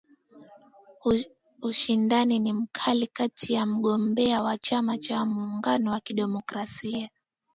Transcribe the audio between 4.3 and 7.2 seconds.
wa chama cha Muungano wa kidemokrasia